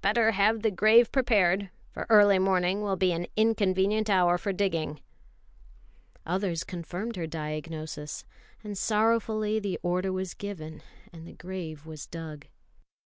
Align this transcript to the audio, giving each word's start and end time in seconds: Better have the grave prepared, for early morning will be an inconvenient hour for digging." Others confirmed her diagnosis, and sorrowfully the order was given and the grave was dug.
Better 0.00 0.32
have 0.32 0.62
the 0.62 0.72
grave 0.72 1.12
prepared, 1.12 1.70
for 1.92 2.08
early 2.10 2.40
morning 2.40 2.82
will 2.82 2.96
be 2.96 3.12
an 3.12 3.28
inconvenient 3.36 4.10
hour 4.10 4.36
for 4.36 4.52
digging." 4.52 5.00
Others 6.26 6.64
confirmed 6.64 7.14
her 7.14 7.28
diagnosis, 7.28 8.24
and 8.64 8.76
sorrowfully 8.76 9.60
the 9.60 9.78
order 9.84 10.12
was 10.12 10.34
given 10.34 10.82
and 11.12 11.24
the 11.24 11.34
grave 11.34 11.86
was 11.86 12.04
dug. 12.08 12.48